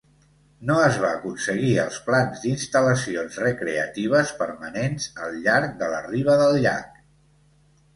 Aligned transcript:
No 0.69 0.77
es 0.85 0.95
van 1.03 1.17
aconseguir 1.17 1.73
els 1.83 1.99
plans 2.07 2.41
d'instal·lacions 2.47 3.39
recreatives 3.45 4.35
permanents 4.43 5.09
al 5.29 5.41
llarg 5.49 5.81
de 5.85 5.95
la 5.97 6.05
riba 6.13 6.45
del 6.47 6.63
llac. 6.69 7.03